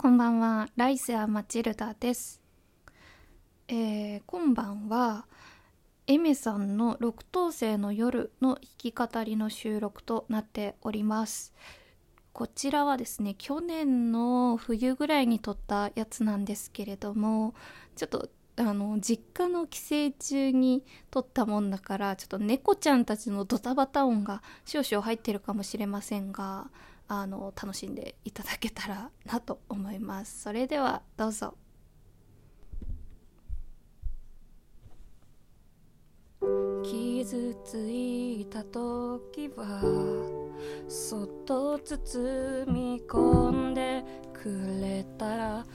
[0.00, 2.40] こんばんは、ライセア・マチルダです。
[3.66, 5.26] えー今晩は、
[6.06, 11.52] エメさんの六等星の夜の弾き語りの収録となっております。
[12.32, 17.54] こちらはですね、去年の冬ぐらいに撮ったやつなんですけれども、
[17.96, 26.68] ちょっとあの実家の帰省中に撮ったもんだからちょっと猫ちゃんたちのドタバタ音が少々入ってるかもしれませんが
[27.08, 30.42] あの楽しんでいただけたらなと思います。
[30.42, 31.54] それではどうぞ。
[36.82, 39.80] 傷ついた時は
[40.88, 44.48] そっと包み込んでく
[44.80, 45.66] れたら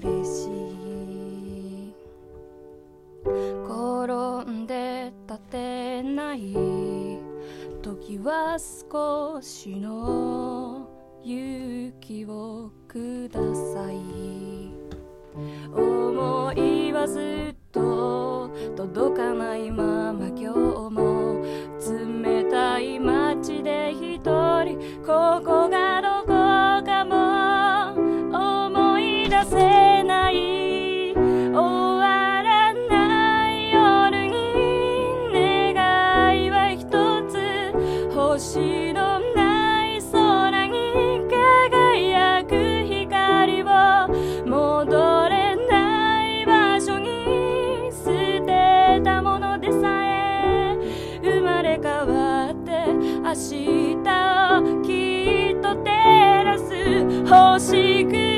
[0.00, 0.78] 嬉しい。
[3.64, 6.54] 転んで立てない
[7.82, 10.17] 時は少しの
[12.88, 13.38] くだ
[13.74, 14.00] さい。
[15.74, 20.48] 思いはずっと届かないまま今日
[20.90, 21.44] も
[21.78, 26.28] 冷たい街で一人ここがどこ
[26.84, 27.92] かも。
[28.66, 31.12] 思い出せない。
[31.14, 34.32] 終わらない夜に
[35.34, 36.88] 願いは一
[37.30, 37.36] つ。
[38.14, 38.87] 星のない
[53.28, 53.96] 明日
[54.58, 56.64] をきっと照らす
[57.28, 58.37] 星屑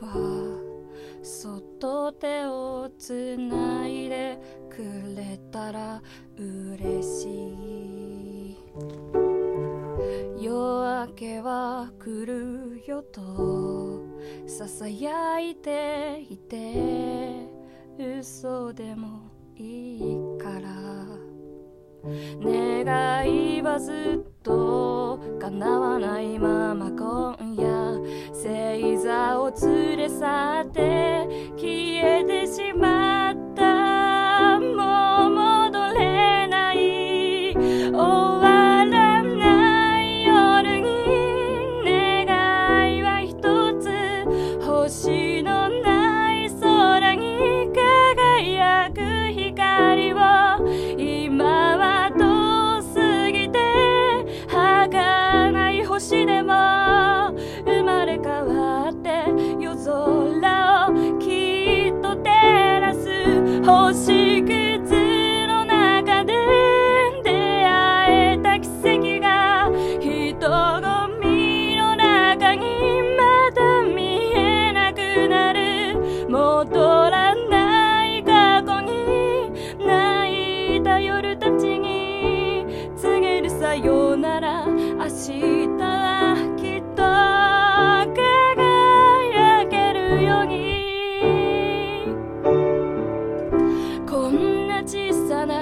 [0.00, 0.60] は
[1.22, 4.38] そっと手をつないで
[4.70, 4.82] く
[5.16, 6.02] れたら
[6.36, 7.28] 嬉し
[8.52, 8.56] い。
[10.38, 14.02] 夜明けは来るよと
[14.46, 17.48] ささやいていて
[17.98, 20.74] 嘘でもいいから。
[22.40, 27.98] 願いはずっと叶わないまま今夜
[28.34, 33.33] 星座を連れ去って消えてしまう
[84.24, 84.72] なら明
[85.04, 87.02] 日はきっと
[88.16, 90.54] 輝けるように。
[94.08, 95.54] こんな小さな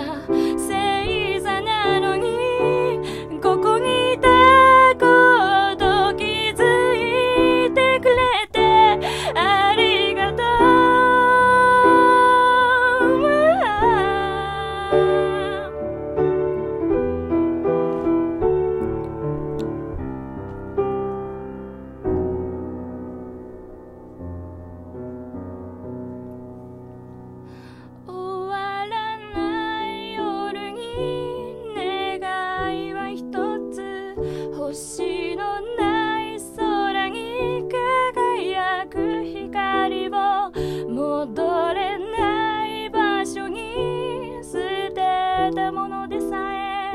[34.73, 40.51] 星のない空に輝く光を
[40.89, 44.59] 戻れない場所に捨
[44.95, 46.95] てたものでさえ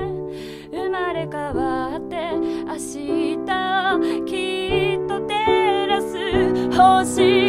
[0.71, 2.15] 生まれ変わって
[2.65, 3.37] 明日
[3.93, 7.46] をきっと照らす星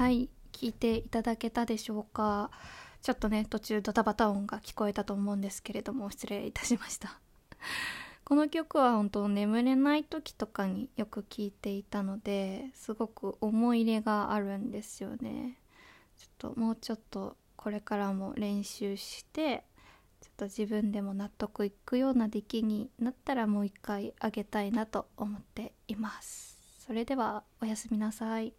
[0.00, 2.50] はい聞いていただけたでしょうか。
[3.02, 7.20] ちょっとね途中ドタバタ音が聞こえたと思うんですけれども失礼いたしました。
[8.24, 15.58] この曲は本当眠れない時とかによく聴いていたのですごく思い入れがあるんですよね。
[16.16, 19.64] ちょっともうちょっとこれからも練習して
[20.22, 26.58] ちょっと自分でも納得いくような出来になったらもう一回あげたいなと思っています。
[26.86, 28.54] それではおやすみなさい。